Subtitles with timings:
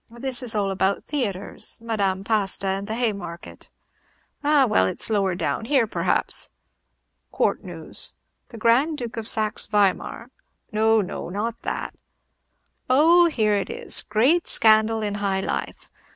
[0.09, 3.69] "This is all about theatres, Madame Pasta and the Haymarket."
[4.43, 4.65] "Ah!
[4.67, 6.49] well, it is lower down; here, perhaps."
[7.31, 8.15] "Court news.
[8.47, 10.31] The Grand Duke of Saxe Weimar"
[10.71, 11.93] "No, no; not that."
[12.89, 14.01] "Oh, here it is.
[14.01, 15.91] 'Great Scandal in High Life.